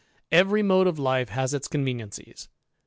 [0.31, 2.47] Eveiy mode of life has its conveniencies.